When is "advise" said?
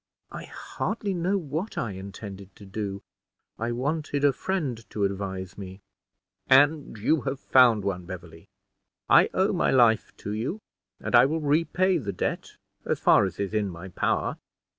5.03-5.59